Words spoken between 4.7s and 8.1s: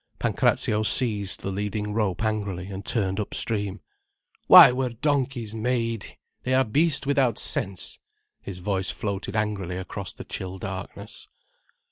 were donkeys made! They are beasts without sense,"